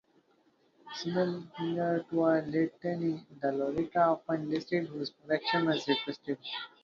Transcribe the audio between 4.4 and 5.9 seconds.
listed whose protection was